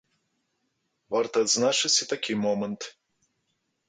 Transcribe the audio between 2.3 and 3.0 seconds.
момант.